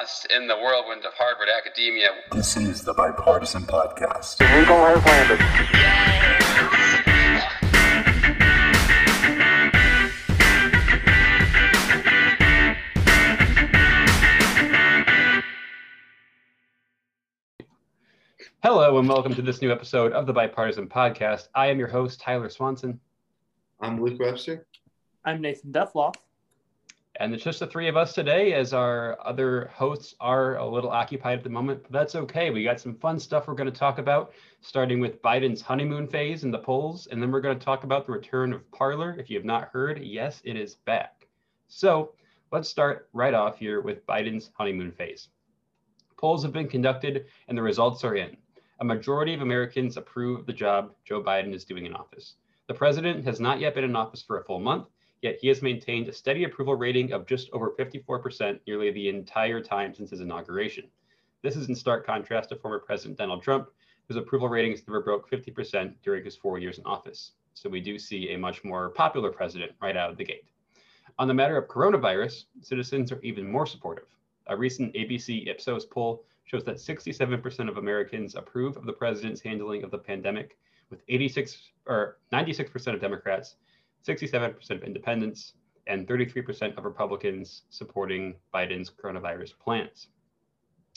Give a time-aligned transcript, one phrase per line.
[0.00, 2.08] lost in the whirlwind of Harvard academia.
[2.32, 4.38] This is the Bipartisan Podcast.
[4.38, 5.38] The Eagle has landed.
[18.62, 21.48] Hello, and welcome to this new episode of the Bipartisan Podcast.
[21.54, 22.98] I am your host, Tyler Swanson,
[23.80, 24.66] I'm Luke Webster.
[25.26, 26.14] I'm Nathan Duffloff.
[27.20, 30.88] And it's just the three of us today, as our other hosts are a little
[30.88, 32.48] occupied at the moment, but that's okay.
[32.48, 36.44] We got some fun stuff we're going to talk about, starting with Biden's honeymoon phase
[36.44, 39.14] in the polls, and then we're going to talk about the return of Parler.
[39.18, 41.26] If you have not heard, yes, it is back.
[41.68, 42.14] So
[42.52, 45.28] let's start right off here with Biden's honeymoon phase.
[46.16, 48.34] Polls have been conducted, and the results are in.
[48.80, 52.36] A majority of Americans approve of the job Joe Biden is doing in office.
[52.66, 54.86] The president has not yet been in office for a full month,
[55.22, 59.60] yet he has maintained a steady approval rating of just over 54% nearly the entire
[59.60, 60.84] time since his inauguration.
[61.42, 63.68] This is in stark contrast to former President Donald Trump,
[64.08, 67.32] whose approval ratings never broke 50% during his four years in office.
[67.54, 70.44] So we do see a much more popular president right out of the gate.
[71.18, 74.06] On the matter of coronavirus, citizens are even more supportive.
[74.46, 79.84] A recent ABC Ipsos poll shows that 67% of Americans approve of the president's handling
[79.84, 80.56] of the pandemic,
[80.88, 83.56] with 86 or 96% of Democrats,
[84.06, 85.54] 67% of independents,
[85.86, 90.08] and 33% of Republicans supporting Biden's coronavirus plans.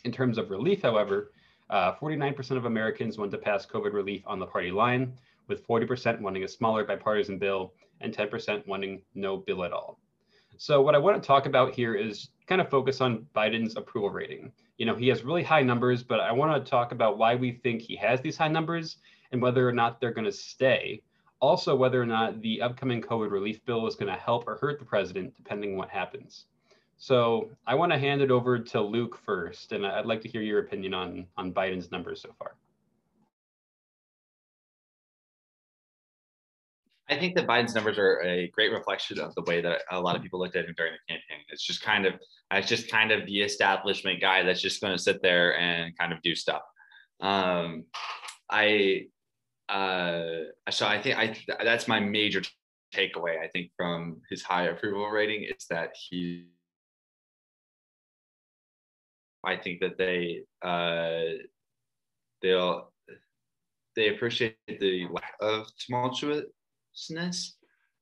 [0.06, 1.32] In terms of relief, however,
[1.70, 6.22] uh, 49% of Americans want to pass COVID relief on the party line, with 40%
[6.22, 10.00] wanting a smaller bipartisan bill and 10% wanting no bill at all.
[10.58, 14.12] So, what I want to talk about here is kind of focus on Biden's approval
[14.12, 14.52] rating.
[14.78, 17.54] You know, he has really high numbers, but I want to talk about why we
[17.64, 18.98] think he has these high numbers
[19.32, 21.02] and whether or not they're going to stay.
[21.44, 24.80] Also, whether or not the upcoming COVID relief bill is going to help or hurt
[24.80, 26.46] the president, depending what happens.
[26.96, 30.42] So, I want to hand it over to Luke first, and I'd like to hear
[30.42, 32.56] your opinion on on Biden's numbers so far.
[37.10, 40.16] I think that Biden's numbers are a great reflection of the way that a lot
[40.16, 41.44] of people looked at him during the campaign.
[41.50, 42.14] It's just kind of,
[42.52, 46.14] it's just kind of the establishment guy that's just going to sit there and kind
[46.14, 46.62] of do stuff.
[47.20, 47.84] Um,
[48.50, 49.08] I,
[49.70, 50.24] uh,
[50.70, 52.42] so I think I that's my major
[52.94, 53.40] takeaway.
[53.42, 56.48] I think from his high approval rating is that he.
[59.46, 61.44] I think that they uh,
[62.42, 62.92] they'll
[63.96, 67.54] they appreciate the lack of tumultuousness.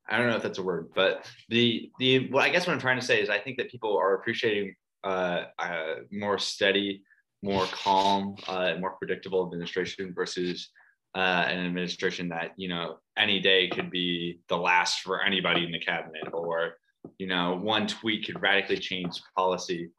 [0.08, 2.80] I don't know if that's a word, but the the well, I guess what I'm
[2.80, 4.74] trying to say is I think that people are appreciating
[5.04, 7.02] uh, uh, more steady,
[7.42, 10.70] more calm, uh, more predictable administration versus
[11.14, 15.72] uh, an administration that you know any day could be the last for anybody in
[15.72, 16.74] the cabinet, or
[17.18, 19.90] you know one tweet could radically change policy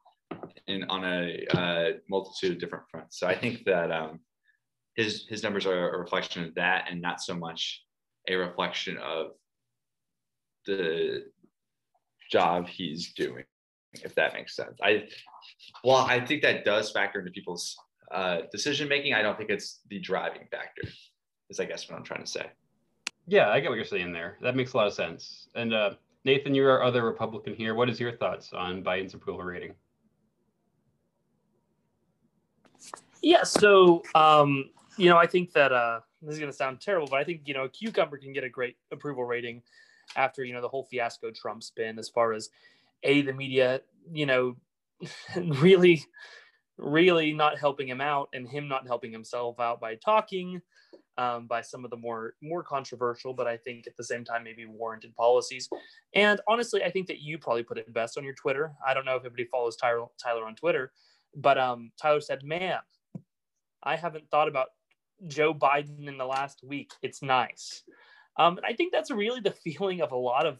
[0.66, 3.18] in on a uh, multitude of different fronts.
[3.18, 4.20] So I think that um,
[4.96, 7.82] his his numbers are a reflection of that, and not so much
[8.28, 9.32] a reflection of
[10.66, 11.24] the
[12.30, 13.44] job he's doing,
[14.02, 14.78] if that makes sense.
[14.82, 15.04] I
[15.84, 17.76] well, I think that does factor into people's
[18.10, 19.14] uh, decision making.
[19.14, 20.82] I don't think it's the driving factor.
[21.50, 22.46] Is I guess what I'm trying to say.
[23.26, 24.38] Yeah, I get what you're saying there.
[24.42, 25.48] That makes a lot of sense.
[25.54, 25.94] And uh,
[26.24, 27.74] Nathan, you're our other Republican here.
[27.74, 29.74] What is your thoughts on Biden's approval rating?
[33.22, 37.08] Yeah, so um, you know, I think that uh, this is going to sound terrible,
[37.10, 39.62] but I think you know, a cucumber can get a great approval rating
[40.16, 42.50] after you know the whole fiasco Trump's been as far as
[43.02, 43.80] a the media,
[44.12, 44.56] you know,
[45.36, 46.04] really,
[46.78, 50.60] really not helping him out and him not helping himself out by talking.
[51.16, 54.42] Um, by some of the more more controversial, but I think at the same time
[54.42, 55.68] maybe warranted policies.
[56.12, 58.72] And honestly, I think that you probably put it best on your Twitter.
[58.84, 60.90] I don't know if everybody follows Tyler, Tyler on Twitter,
[61.36, 62.80] but um, Tyler said, "Man,
[63.84, 64.70] I haven't thought about
[65.26, 66.92] Joe Biden in the last week.
[67.02, 67.82] It's nice.
[68.36, 70.58] Um, and I think that's really the feeling of a lot of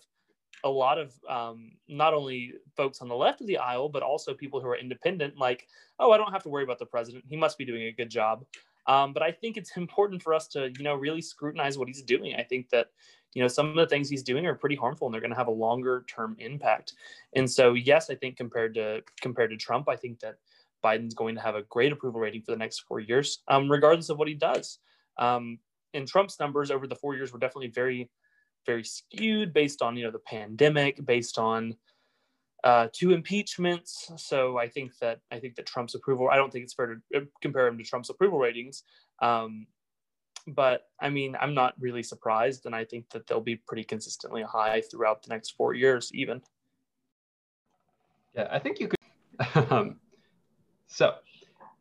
[0.65, 4.35] a lot of um, not only folks on the left of the aisle, but also
[4.35, 5.39] people who are independent.
[5.39, 5.69] Like,
[6.01, 7.25] oh, I don't have to worry about the president.
[7.29, 8.45] He must be doing a good job.
[8.87, 12.03] Um, but I think it's important for us to, you know, really scrutinize what he's
[12.03, 12.35] doing.
[12.35, 12.89] I think that,
[13.35, 15.37] you know, some of the things he's doing are pretty harmful and they're going to
[15.37, 16.95] have a longer term impact.
[17.35, 20.37] And so, yes, I think compared to compared to Trump, I think that
[20.83, 24.09] Biden's going to have a great approval rating for the next four years, um, regardless
[24.09, 24.79] of what he does.
[25.19, 25.59] Um,
[25.95, 28.11] and Trump's numbers over the four years were definitely very,
[28.67, 31.77] very skewed based on you know the pandemic, based on
[32.63, 34.11] uh, two impeachments.
[34.17, 36.29] So I think that I think that Trump's approval.
[36.31, 38.83] I don't think it's fair to uh, compare him to Trump's approval ratings.
[39.23, 39.67] Um,
[40.47, 44.43] but I mean, I'm not really surprised, and I think that they'll be pretty consistently
[44.43, 46.43] high throughout the next four years, even.
[48.35, 48.99] Yeah, I think you could.
[49.71, 49.99] Um,
[50.87, 51.15] So,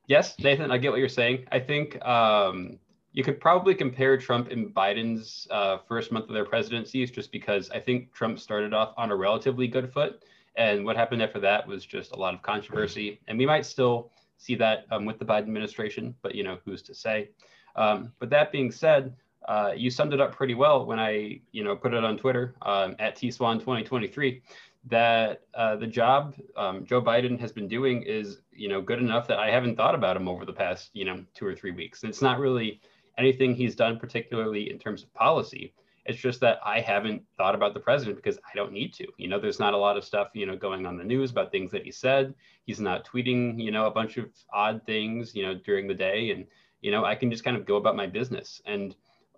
[0.08, 1.46] yes, Nathan, I get what you're saying.
[1.52, 2.80] I think um,
[3.14, 7.70] you could probably compare Trump and Biden's uh, first month of their presidencies just because
[7.70, 10.24] I think Trump started off on a relatively good foot.
[10.56, 13.20] And what happened after that was just a lot of controversy.
[13.28, 16.82] And we might still see that um, with the Biden administration, but you know, who's
[16.84, 17.30] to say?
[17.76, 19.16] Um, but that being said,
[19.48, 22.56] uh, you summed it up pretty well when I, you know, put it on Twitter
[22.62, 24.42] um, at tswan 2023
[24.90, 29.28] that uh, the job um, Joe Biden has been doing is, you know, good enough
[29.28, 32.04] that I haven't thought about him over the past, you know, two or three weeks.
[32.04, 32.82] And it's not really
[33.18, 35.74] anything he's done, particularly in terms of policy.
[36.06, 39.08] It's just that I haven't thought about the president because I don't need to.
[39.18, 41.52] You know, there's not a lot of stuff, you know, going on the news about
[41.52, 42.34] things that he said.
[42.66, 46.32] He's not tweeting, you know, a bunch of odd things, you know, during the day.
[46.32, 46.46] And,
[46.82, 48.62] you know, I can just kind of go about my business.
[48.66, 48.96] And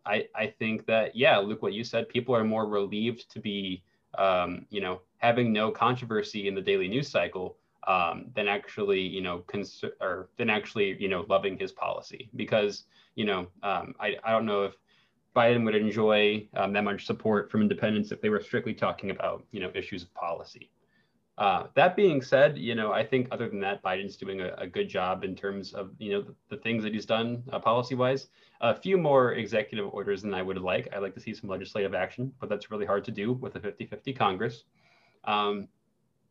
[0.08, 2.10] I, I think that, yeah, Luke what you said.
[2.10, 3.84] People are more relieved to be,
[4.18, 9.22] um, you know, having no controversy in the daily news cycle um, than actually, you
[9.22, 12.86] know, cons- or than actually, you know, loving his policy because,
[13.16, 14.74] you know, um, I, I don't know if
[15.36, 19.46] Biden would enjoy um, that much support from independents if they were strictly talking about,
[19.52, 20.72] you know, issues of policy.
[21.38, 24.66] Uh, that being said, you know, I think other than that, Biden's doing a, a
[24.66, 28.28] good job in terms of, you know, the, the things that he's done uh, policy-wise.
[28.62, 30.88] A few more executive orders than I would like.
[30.94, 33.60] I'd like to see some legislative action, but that's really hard to do with a
[33.60, 34.64] 50-50 Congress.
[35.26, 35.68] Um,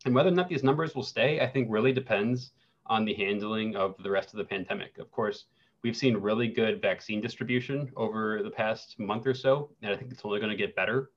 [0.04, 2.52] and whether or not these numbers will stay, I think really depends
[2.86, 4.98] on the handling of the rest of the pandemic.
[4.98, 5.44] Of course,
[5.82, 10.12] we've seen really good vaccine distribution over the past month or so, and I think
[10.12, 11.10] it's only going to get better.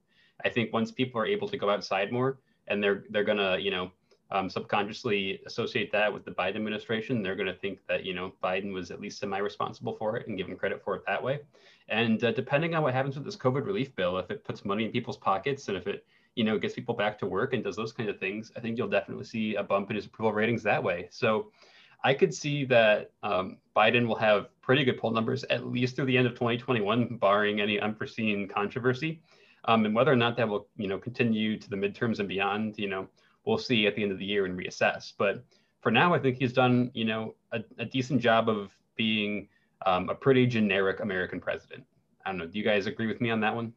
[0.45, 3.57] I think once people are able to go outside more, and they're they're going to
[3.59, 3.91] you know
[4.29, 8.33] um, subconsciously associate that with the Biden administration, they're going to think that you know
[8.43, 11.39] Biden was at least semi-responsible for it and give him credit for it that way.
[11.89, 14.85] And uh, depending on what happens with this COVID relief bill, if it puts money
[14.85, 16.05] in people's pockets and if it
[16.37, 18.77] you know gets people back to work and does those kinds of things, I think
[18.77, 21.07] you'll definitely see a bump in his approval ratings that way.
[21.09, 21.51] So
[22.03, 26.05] I could see that um, Biden will have pretty good poll numbers at least through
[26.05, 29.19] the end of 2021, barring any unforeseen controversy.
[29.65, 32.77] Um, and whether or not that will, you know, continue to the midterms and beyond,
[32.77, 33.07] you know,
[33.45, 35.11] we'll see at the end of the year and reassess.
[35.17, 35.43] But
[35.81, 39.49] for now, I think he's done, you know, a, a decent job of being
[39.87, 41.83] um, a pretty generic American president.
[42.23, 42.45] I don't know.
[42.45, 43.73] Do you guys agree with me on that one?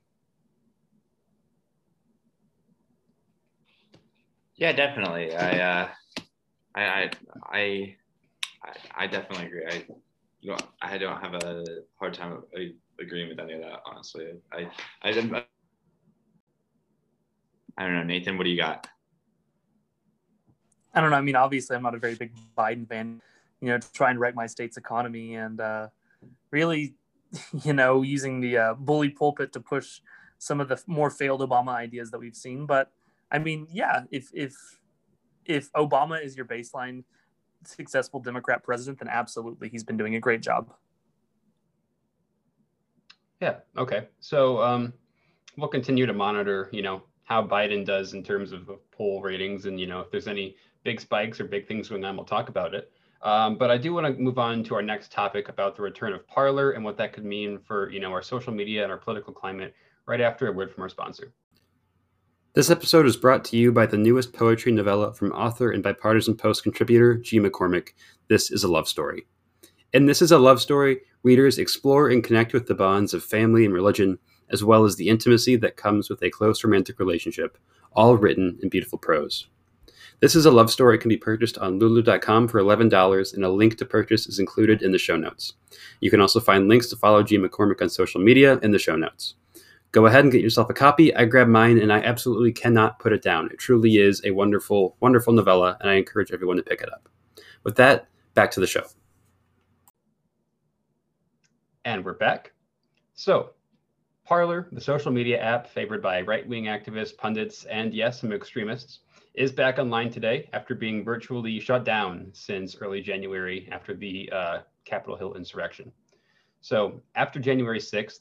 [4.61, 5.35] Yeah, definitely.
[5.35, 5.89] I, uh,
[6.75, 7.11] I, I,
[7.51, 7.97] I
[8.95, 9.65] I, definitely agree.
[9.67, 9.85] I
[10.43, 11.65] you know I don't have a
[11.99, 12.43] hard time
[13.01, 13.81] agreeing with any of that.
[13.87, 14.71] Honestly, I
[15.03, 15.45] I.
[17.79, 18.37] I don't know, Nathan.
[18.37, 18.87] What do you got?
[20.93, 21.17] I don't know.
[21.17, 23.23] I mean, obviously, I'm not a very big Biden fan.
[23.63, 25.89] You know, trying to wreck my state's economy and uh,
[26.51, 26.97] really,
[27.65, 30.01] you know, using the uh, bully pulpit to push
[30.37, 32.67] some of the more failed Obama ideas that we've seen.
[32.67, 32.93] But
[33.31, 34.55] I mean, yeah, if if
[35.45, 37.05] if Obama is your baseline,
[37.65, 40.73] successful Democrat president, then absolutely he's been doing a great job.
[43.41, 43.57] Yeah.
[43.77, 44.09] Okay.
[44.21, 44.93] So um,
[45.57, 49.79] we'll continue to monitor, you know, how Biden does in terms of poll ratings, and
[49.81, 52.75] you know, if there's any big spikes or big things going on, we'll talk about
[52.75, 52.91] it.
[53.23, 56.13] Um, but I do want to move on to our next topic about the return
[56.13, 58.99] of Parler and what that could mean for you know our social media and our
[58.99, 59.75] political climate.
[60.07, 61.33] Right after a word from our sponsor.
[62.53, 66.37] This episode is brought to you by the newest poetry novella from author and bipartisan
[66.37, 67.39] Post contributor G.
[67.39, 67.91] McCormick.
[68.27, 69.29] This is a love story.
[69.93, 73.65] In This is a Love Story, readers explore and connect with the bonds of family
[73.65, 74.19] and religion,
[74.51, 77.57] as well as the intimacy that comes with a close romantic relationship,
[77.93, 79.47] all written in beautiful prose.
[80.19, 83.79] This is a Love Story can be purchased on lulu.com for $11, and a link
[83.79, 85.53] to purchase is included in the show notes.
[86.01, 87.39] You can also find links to follow G.
[87.39, 89.37] McCormick on social media in the show notes
[89.93, 91.15] go ahead and get yourself a copy.
[91.15, 93.47] I grabbed mine and I absolutely cannot put it down.
[93.47, 97.09] It truly is a wonderful, wonderful novella, and I encourage everyone to pick it up.
[97.65, 98.85] With that, back to the show.
[101.85, 102.53] And we're back.
[103.15, 103.51] So,
[104.25, 109.01] Parler, the social media app favored by right wing activists, pundits, and yes, some extremists,
[109.35, 114.59] is back online today after being virtually shut down since early January after the uh,
[114.85, 115.91] Capitol Hill insurrection.
[116.61, 118.21] So, after January 6th,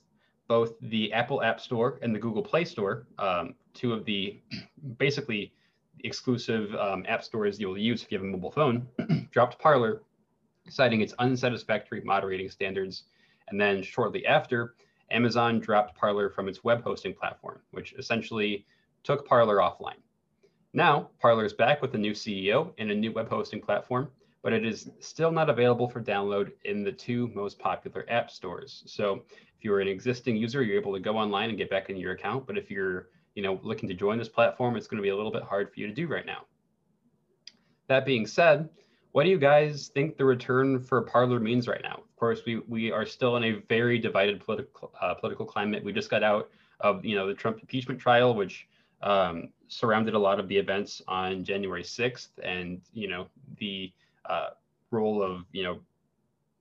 [0.50, 4.42] both the Apple App Store and the Google Play Store, um, two of the
[4.98, 5.54] basically
[6.04, 8.88] exclusive um, app stores you'll use if you have a mobile phone,
[9.32, 10.02] dropped Parler,
[10.68, 13.04] citing its unsatisfactory moderating standards.
[13.50, 14.74] And then shortly after,
[15.12, 18.66] Amazon dropped Parler from its web hosting platform, which essentially
[19.04, 20.02] took Parler offline.
[20.74, 24.10] Now, Parler is back with a new CEO and a new web hosting platform,
[24.42, 28.84] but it is still not available for download in the two most popular app stores.
[28.86, 29.24] So
[29.58, 32.14] if you're an existing user, you're able to go online and get back into your
[32.14, 32.48] account.
[32.48, 35.16] But if you're you know, looking to join this platform, it's going to be a
[35.16, 36.46] little bit hard for you to do right now.
[37.88, 38.70] That being said,
[39.14, 42.02] what do you guys think the return for Parler means right now?
[42.04, 45.84] Of course, we we are still in a very divided political uh, political climate.
[45.84, 46.50] We just got out
[46.82, 48.68] of you know the Trump impeachment trial, which
[49.02, 53.28] um, surrounded a lot of the events on January 6th, and you know
[53.58, 53.92] the
[54.30, 54.50] uh,
[54.92, 55.80] role of you know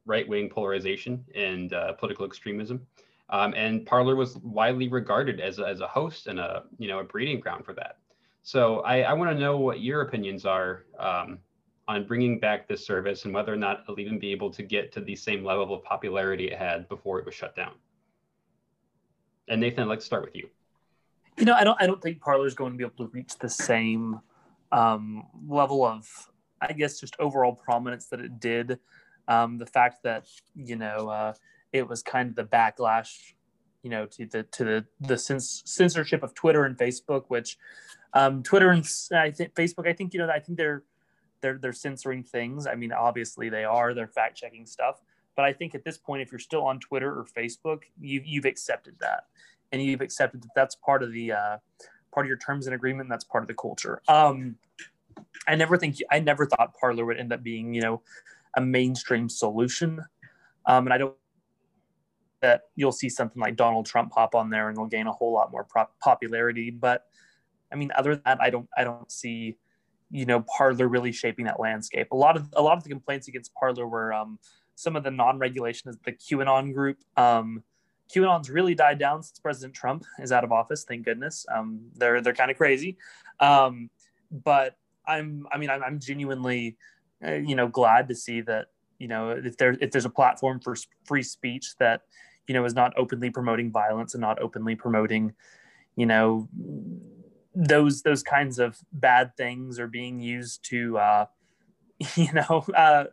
[0.06, 2.86] right wing polarization and uh, political extremism.
[3.30, 6.98] Um, and Parler was widely regarded as a, as a host and a you know
[7.00, 7.98] a breeding ground for that.
[8.42, 11.38] So I, I want to know what your opinions are um,
[11.86, 14.90] on bringing back this service and whether or not it'll even be able to get
[14.92, 17.72] to the same level of popularity it had before it was shut down.
[19.48, 20.48] And Nathan, I'd like to start with you.
[21.36, 23.36] You know, I don't I don't think Parler is going to be able to reach
[23.38, 24.20] the same
[24.72, 26.30] um, level of,
[26.60, 28.78] I guess, just overall prominence that it did.
[29.26, 31.32] Um, the fact that you know uh,
[31.72, 33.34] it was kind of the backlash,
[33.82, 37.58] you know, to the to the the censorship of Twitter and Facebook, which
[38.14, 40.84] um, Twitter and I think Facebook, I think you know, I think they're
[41.40, 42.66] they're they're censoring things.
[42.66, 43.94] I mean, obviously they are.
[43.94, 45.00] They're fact checking stuff.
[45.36, 48.44] But I think at this point, if you're still on Twitter or Facebook, you, you've
[48.44, 49.26] accepted that,
[49.70, 51.58] and you've accepted that that's part of the uh,
[52.12, 53.02] part of your terms and agreement.
[53.02, 54.02] And that's part of the culture.
[54.08, 54.56] Um,
[55.46, 58.02] I never think I never thought Parler would end up being you know
[58.56, 60.04] a mainstream solution,
[60.66, 61.14] um, and I don't
[62.40, 65.32] that you'll see something like Donald Trump pop on there and they'll gain a whole
[65.32, 65.66] lot more
[66.00, 66.70] popularity.
[66.70, 67.04] But
[67.72, 69.56] I mean, other than that, I don't I don't see
[70.10, 72.12] you know Parler really shaping that landscape.
[72.12, 74.38] A lot of a lot of the complaints against Parler were um,
[74.74, 76.98] some of the non-regulation of the QAnon group.
[77.16, 77.62] Um,
[78.14, 80.84] QAnon's really died down since President Trump is out of office.
[80.84, 81.44] Thank goodness.
[81.54, 82.96] Um, they're they're kind of crazy,
[83.40, 83.90] um,
[84.30, 84.76] but
[85.08, 86.76] I'm I mean I'm, I'm genuinely
[87.26, 88.66] uh, you know glad to see that
[88.98, 92.02] you know if there if there's a platform for free speech that
[92.46, 95.34] you know is not openly promoting violence and not openly promoting
[95.96, 96.48] you know
[97.54, 101.26] those those kinds of bad things are being used to uh,
[102.14, 103.04] you know uh,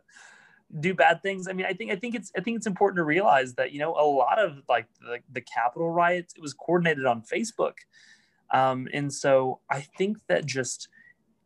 [0.80, 1.48] do bad things.
[1.48, 3.78] I mean, I think I think it's I think it's important to realize that you
[3.78, 7.74] know a lot of like the, the Capitol riots it was coordinated on Facebook,
[8.52, 10.88] um, and so I think that just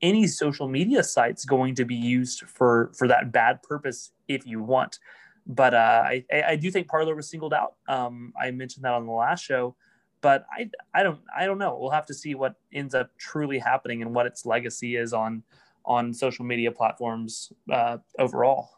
[0.03, 4.63] any social media site's going to be used for for that bad purpose if you
[4.63, 4.99] want.
[5.47, 7.75] But uh, I I do think Parler was singled out.
[7.89, 9.77] Um, I mentioned that on the last show
[10.21, 11.79] but I, I don't I don't know.
[11.81, 15.43] We'll have to see what ends up truly happening and what its legacy is on
[15.85, 18.71] on social media platforms uh, overall.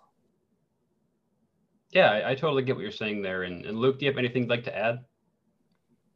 [1.91, 3.43] Yeah, I, I, totally get what you're saying there.
[3.43, 5.01] And, and Luke, do you have anything you'd like to add?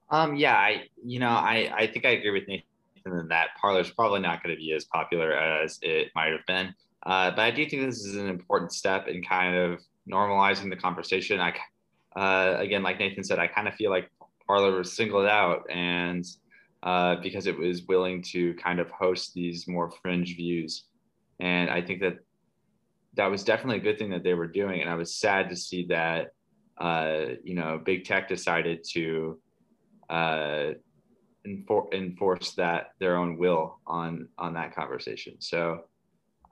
[0.09, 2.67] Um, yeah, I you know I I think I agree with Nathan
[3.07, 6.75] in that Parler's probably not going to be as popular as it might have been.
[7.05, 10.77] Uh, but I do think this is an important step in kind of normalizing the
[10.77, 11.41] conversation.
[11.41, 11.55] I,
[12.17, 14.11] uh, again, like Nathan said, I kind of feel like
[14.47, 16.25] Parler was singled out and
[16.83, 20.85] uh, because it was willing to kind of host these more fringe views.
[21.41, 22.19] And I think that
[23.15, 24.81] that was definitely a good thing that they were doing.
[24.81, 26.29] And I was sad to see that,
[26.79, 29.39] uh, you know, big tech decided to
[30.09, 30.71] uh,
[31.47, 35.37] enfor- enforce that their own will on, on that conversation.
[35.41, 35.85] So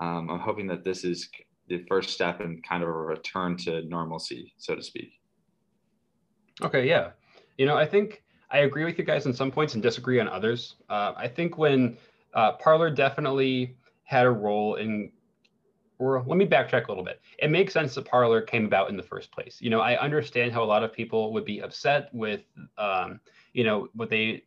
[0.01, 1.29] um, I'm hoping that this is
[1.69, 5.13] the first step in kind of a return to normalcy, so to speak.
[6.63, 7.11] Okay, yeah.
[7.59, 10.29] You know, I think I agree with you guys on some points and disagree on
[10.29, 10.77] others.
[10.89, 11.97] Uh, I think when
[12.35, 15.11] uh, Parler definitely had a role in,
[15.99, 17.21] or let me backtrack a little bit.
[17.39, 19.59] It makes sense that Parler came about in the first place.
[19.61, 22.43] You know, I understand how a lot of people would be upset with,
[22.77, 23.21] um,
[23.53, 24.45] you know, what they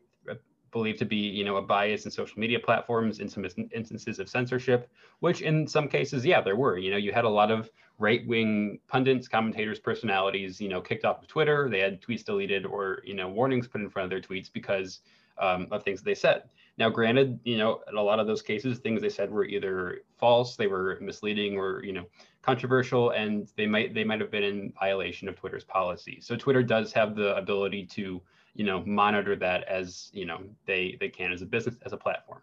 [0.72, 4.30] believed to be, you know, a bias in social media platforms, in some instances of
[4.30, 6.78] censorship, which in some cases, yeah, there were.
[6.78, 7.70] You know, you had a lot of
[8.00, 11.70] right-wing pundits, commentators, personalities, you know, kicked off of Twitter.
[11.70, 15.02] They had tweets deleted or, you know, warnings put in front of their tweets because
[15.40, 16.44] um, of things they said.
[16.78, 20.02] Now, granted, you know, in a lot of those cases, things they said were either
[20.18, 22.06] false, they were misleading, or you know,
[22.44, 26.20] controversial, and they might they might have been in violation of Twitter's policy.
[26.22, 28.22] So Twitter does have the ability to
[28.58, 31.98] you know monitor that as you know they they can as a business as a
[31.98, 32.42] platform.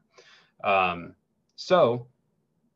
[0.62, 1.14] Um,
[1.56, 2.06] so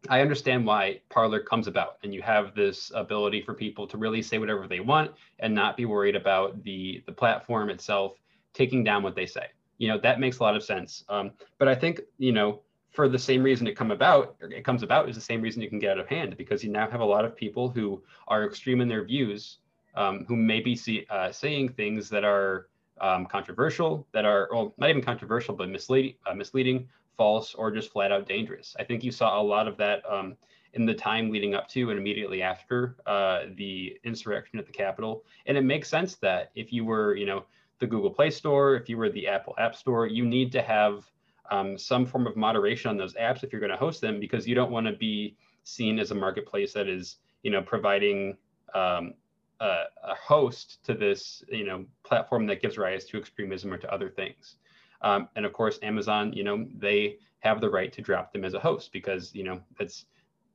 [0.09, 4.23] i understand why parler comes about and you have this ability for people to really
[4.23, 8.12] say whatever they want and not be worried about the the platform itself
[8.54, 9.47] taking down what they say.
[9.78, 11.04] You know that makes a lot of sense.
[11.09, 14.83] Um, but i think you know for the same reason it come about it comes
[14.83, 17.00] about is the same reason you can get out of hand because you now have
[17.00, 19.59] a lot of people who are extreme in their views
[19.95, 22.68] um, who may be see, uh, saying things that are
[23.00, 27.92] um, controversial, that are, well, not even controversial, but misleading, uh, misleading, false, or just
[27.92, 28.76] flat out dangerous.
[28.78, 30.36] I think you saw a lot of that um,
[30.74, 35.24] in the time leading up to and immediately after uh, the insurrection at the Capitol.
[35.46, 37.44] And it makes sense that if you were, you know,
[37.78, 41.04] the Google Play Store, if you were the Apple App Store, you need to have
[41.50, 44.46] um, some form of moderation on those apps if you're going to host them because
[44.46, 48.36] you don't want to be seen as a marketplace that is you know providing
[48.74, 49.14] um,
[49.60, 53.92] a, a, host to this you know platform that gives rise to extremism or to
[53.92, 54.56] other things.
[55.02, 58.54] Um, and of course, Amazon, you know, they have the right to drop them as
[58.54, 60.06] a host because you know that's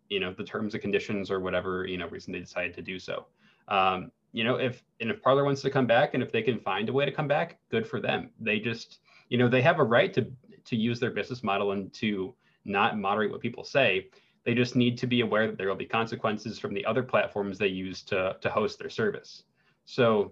[0.09, 2.99] you know the terms and conditions or whatever you know reason they decided to do
[2.99, 3.25] so.
[3.67, 6.59] Um, you know, if and if Parler wants to come back and if they can
[6.59, 8.31] find a way to come back, good for them.
[8.39, 10.27] They just you know they have a right to
[10.65, 12.33] to use their business model and to
[12.65, 14.09] not moderate what people say.
[14.45, 17.57] They just need to be aware that there will be consequences from the other platforms
[17.57, 19.43] they use to, to host their service.
[19.85, 20.31] So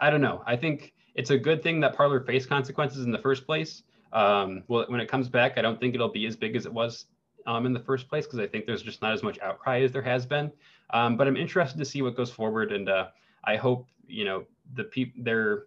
[0.00, 0.42] I don't know.
[0.46, 3.82] I think it's a good thing that Parler faced consequences in the first place.
[4.12, 6.72] Um, well, when it comes back, I don't think it'll be as big as it
[6.72, 7.06] was
[7.46, 9.92] um, in the first place because I think there's just not as much outcry as
[9.92, 10.50] there has been.
[10.90, 13.08] Um, but I'm interested to see what goes forward, and uh,
[13.44, 15.64] I hope you know the people there.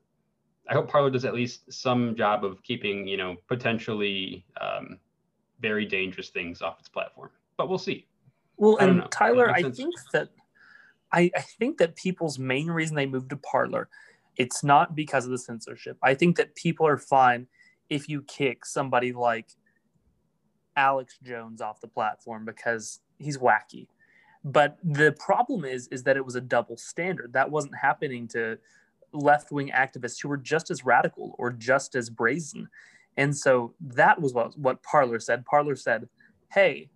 [0.69, 5.00] I hope Parler does at least some job of keeping you know potentially um,
[5.69, 7.31] very dangerous things off its platform.
[7.57, 8.05] But we'll see.
[8.57, 9.07] Well, and know.
[9.10, 10.29] Tyler, I think that
[11.12, 13.89] I, I think that people's main reason they moved to Parler,
[14.38, 15.98] it's not because of the censorship.
[16.03, 17.48] I think that people are fine
[17.89, 19.48] if you kick somebody like
[20.75, 23.88] Alex Jones off the platform because he's wacky.
[24.43, 27.34] But the problem is is that it was a double standard.
[27.34, 28.60] That wasn't happening to
[29.13, 32.67] left-wing activists who were just as radical or just as brazen.
[33.17, 35.45] And so that was what, what Parler said.
[35.45, 36.10] Parler said,
[36.51, 36.89] hey,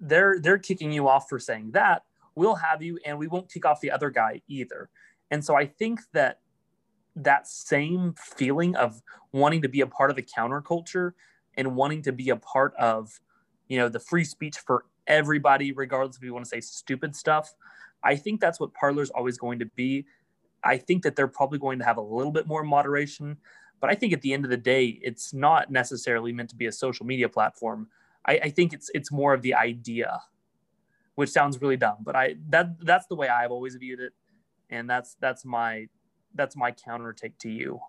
[0.00, 2.02] they're they're kicking you off for saying that.
[2.34, 4.90] We'll have you and we won't kick off the other guy either.
[5.30, 6.40] And so I think that
[7.16, 9.02] that same feeling of
[9.32, 11.12] wanting to be a part of the counterculture
[11.56, 13.20] and wanting to be a part of,
[13.68, 17.54] you know, the free speech for everybody, regardless if you want to say stupid stuff.
[18.04, 20.06] I think that's what Parler's always going to be.
[20.62, 23.36] I think that they're probably going to have a little bit more moderation.
[23.80, 26.66] But I think at the end of the day, it's not necessarily meant to be
[26.66, 27.88] a social media platform.
[28.26, 30.20] I, I think it's it's more of the idea,
[31.14, 34.12] which sounds really dumb, but I that that's the way I've always viewed it,
[34.70, 35.86] and that's that's my
[36.34, 37.80] that's my counter take to you.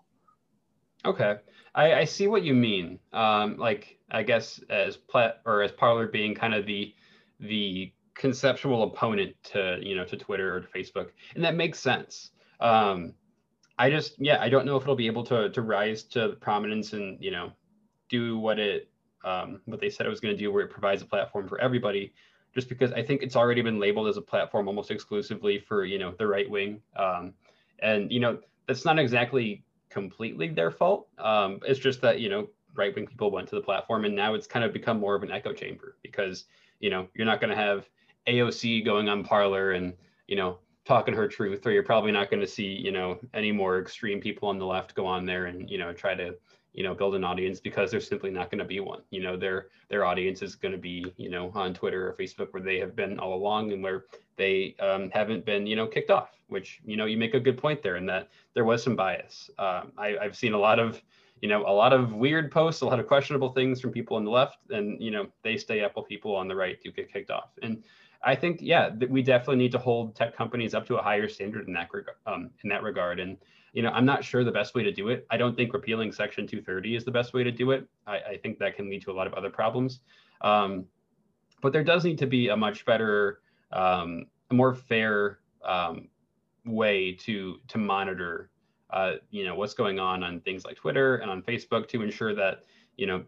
[1.05, 1.37] Okay,
[1.75, 2.99] I, I see what you mean.
[3.13, 6.93] Um, like I guess as plat or as Parler being kind of the
[7.39, 12.31] the conceptual opponent to you know to Twitter or to Facebook, and that makes sense.
[12.59, 13.13] Um,
[13.79, 16.91] I just yeah, I don't know if it'll be able to to rise to prominence
[16.91, 17.53] and you know
[18.09, 18.89] do what it
[19.23, 21.59] um, what they said it was going to do, where it provides a platform for
[21.59, 22.13] everybody.
[22.53, 25.97] Just because I think it's already been labeled as a platform almost exclusively for you
[25.97, 27.33] know the right wing, um,
[27.79, 31.07] and you know that's not exactly completely their fault.
[31.17, 34.33] Um, it's just that you know right wing people went to the platform, and now
[34.33, 36.45] it's kind of become more of an echo chamber because
[36.81, 37.87] you know you're not going to have
[38.27, 39.93] AOC going on Parler and
[40.27, 40.57] you know
[40.89, 44.19] talking her truth, or you're probably not going to see, you know, any more extreme
[44.19, 46.33] people on the left go on there and, you know, try to,
[46.73, 49.01] you know, build an audience because there's simply not going to be one.
[49.11, 52.53] You know, their their audience is going to be, you know, on Twitter or Facebook
[52.53, 56.09] where they have been all along and where they um, haven't been, you know, kicked
[56.09, 56.31] off.
[56.47, 59.51] Which, you know, you make a good point there in that there was some bias.
[59.59, 60.99] Um, I, I've seen a lot of,
[61.43, 64.25] you know, a lot of weird posts, a lot of questionable things from people on
[64.25, 67.13] the left, and you know, they stay up while people on the right do get
[67.13, 67.51] kicked off.
[67.61, 67.83] And
[68.23, 71.29] I think, yeah, that we definitely need to hold tech companies up to a higher
[71.29, 72.17] standard in that regard.
[72.25, 73.37] Um, in that regard, and
[73.73, 75.25] you know, I'm not sure the best way to do it.
[75.29, 77.87] I don't think repealing Section 230 is the best way to do it.
[78.07, 79.99] I, I think that can lead to a lot of other problems.
[80.41, 80.85] Um,
[81.61, 86.07] but there does need to be a much better, um, a more fair um,
[86.65, 88.49] way to to monitor,
[88.89, 92.33] uh, you know, what's going on on things like Twitter and on Facebook to ensure
[92.35, 92.63] that
[92.97, 93.23] you know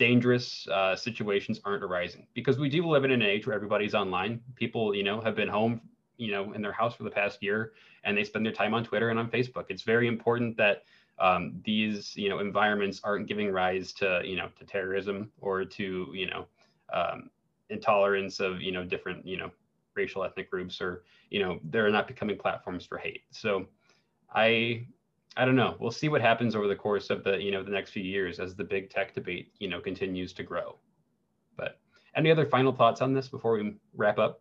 [0.00, 4.40] dangerous uh, situations aren't arising because we do live in an age where everybody's online.
[4.56, 5.82] People, you know, have been home,
[6.16, 7.72] you know, in their house for the past year,
[8.04, 9.66] and they spend their time on Twitter and on Facebook.
[9.68, 10.84] It's very important that
[11.18, 16.08] um, these, you know, environments aren't giving rise to, you know, to terrorism or to,
[16.14, 16.46] you know,
[16.94, 17.28] um,
[17.68, 19.50] intolerance of, you know, different, you know,
[19.94, 23.24] racial ethnic groups, or, you know, they're not becoming platforms for hate.
[23.32, 23.66] So,
[24.34, 24.86] I
[25.36, 25.76] I don't know.
[25.78, 28.40] We'll see what happens over the course of the you know the next few years
[28.40, 30.76] as the big tech debate you know continues to grow.
[31.56, 31.78] But
[32.16, 34.40] any other final thoughts on this before we wrap up?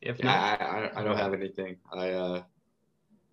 [0.00, 1.76] If not, I, I, I don't have anything.
[1.92, 2.42] I uh,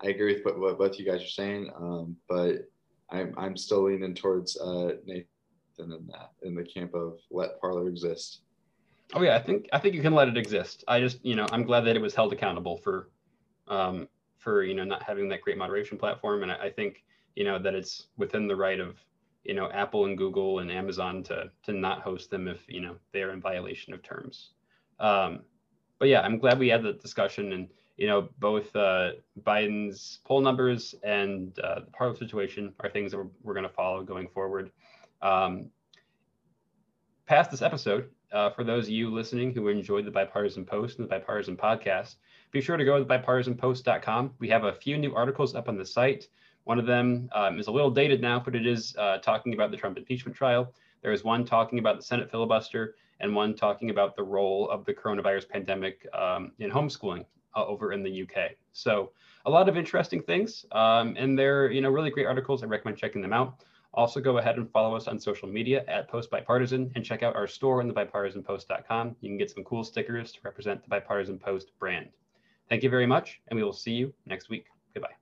[0.00, 2.68] I agree with what, what both you guys are saying, um, but
[3.10, 5.26] I'm I'm still leaning towards uh, Nathan
[5.78, 8.42] in that in the camp of let Parler exist.
[9.14, 10.84] Oh yeah, I think I think you can let it exist.
[10.86, 13.08] I just you know I'm glad that it was held accountable for
[13.68, 16.42] um, for you know not having that great moderation platform.
[16.42, 17.04] And I, I, think
[17.36, 18.96] you know that it's within the right of
[19.44, 22.96] you know Apple and Google and Amazon to to not host them if you know
[23.12, 24.50] they are in violation of terms.
[25.00, 25.40] Um,
[25.98, 30.40] but yeah, I'm glad we had the discussion and you know both uh, Biden's poll
[30.40, 34.28] numbers and uh, the Parler situation are things that we're, we're going to follow going
[34.28, 34.70] forward.
[35.20, 35.70] Um,
[37.26, 41.08] past this episode, uh, for those of you listening who enjoyed the Bipartisan Post and
[41.08, 42.16] the Bipartisan Podcast,
[42.50, 44.34] be sure to go to bipartisanpost.com.
[44.38, 46.28] We have a few new articles up on the site.
[46.64, 49.70] One of them um, is a little dated now, but it is uh, talking about
[49.70, 50.72] the Trump impeachment trial.
[51.02, 54.84] There is one talking about the Senate filibuster and one talking about the role of
[54.84, 57.24] the coronavirus pandemic um, in homeschooling
[57.56, 58.52] uh, over in the UK.
[58.72, 59.12] So
[59.46, 62.62] a lot of interesting things, um, and they're you know really great articles.
[62.62, 63.64] I recommend checking them out.
[63.94, 67.34] Also, go ahead and follow us on social media at Post Bipartisan and check out
[67.34, 69.16] our store on the bipartisanpost.com.
[69.20, 72.08] You can get some cool stickers to represent the Bipartisan Post brand.
[72.68, 74.66] Thank you very much, and we will see you next week.
[74.94, 75.18] Goodbye.